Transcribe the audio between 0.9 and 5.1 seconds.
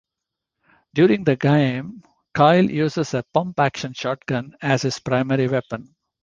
During the game, Kyle uses a pump action shotgun as his